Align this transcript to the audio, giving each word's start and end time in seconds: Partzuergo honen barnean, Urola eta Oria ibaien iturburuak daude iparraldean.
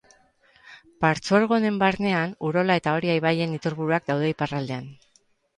Partzuergo 1.05 1.57
honen 1.59 1.77
barnean, 1.83 2.33
Urola 2.49 2.79
eta 2.83 2.97
Oria 3.01 3.19
ibaien 3.21 3.55
iturburuak 3.59 4.09
daude 4.11 4.33
iparraldean. 4.37 4.91